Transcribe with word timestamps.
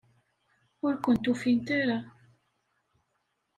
Ur 0.85 0.93
kent-ufint 1.03 1.67
ara? 1.81 1.99